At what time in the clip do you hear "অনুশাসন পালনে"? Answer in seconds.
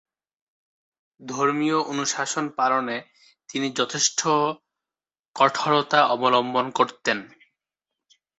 1.83-2.97